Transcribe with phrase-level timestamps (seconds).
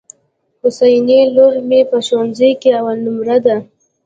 [0.61, 3.57] حسنی لور مي په ښوونځي کي اول نمبر ده.